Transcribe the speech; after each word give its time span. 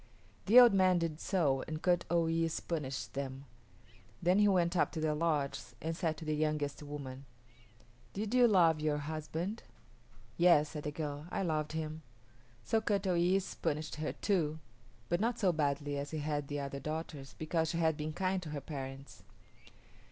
The 0.47 0.59
old 0.59 0.73
man 0.73 0.97
did 0.97 1.19
so 1.21 1.63
and 1.67 1.79
Kut 1.79 2.05
o 2.09 2.23
yis´ 2.23 2.59
punished 2.67 3.13
them. 3.13 3.45
Then 4.19 4.39
he 4.39 4.47
went 4.47 4.75
up 4.75 4.91
to 4.93 4.99
the 4.99 5.13
lodges 5.13 5.75
and 5.79 5.95
said 5.95 6.17
to 6.17 6.25
the 6.25 6.33
youngest 6.35 6.81
woman, 6.81 7.25
"Did 8.13 8.33
you 8.33 8.47
love 8.47 8.81
your 8.81 8.97
husband?" 8.97 9.61
"Yes," 10.37 10.69
said 10.69 10.85
the 10.85 10.91
girl, 10.91 11.27
"I 11.29 11.43
loved 11.43 11.73
him." 11.73 12.01
So 12.63 12.81
Kut 12.81 13.05
o 13.05 13.13
yis´ 13.13 13.55
punished 13.61 13.97
her 13.97 14.13
too, 14.13 14.57
but 15.07 15.19
not 15.21 15.37
so 15.37 15.51
badly 15.51 15.99
as 15.99 16.09
he 16.09 16.17
had 16.17 16.47
the 16.47 16.59
other 16.59 16.79
daughters, 16.79 17.35
because 17.37 17.69
she 17.69 17.77
had 17.77 17.95
been 17.95 18.13
kind 18.13 18.41
to 18.41 18.49
her 18.49 18.59
parents. 18.61 19.21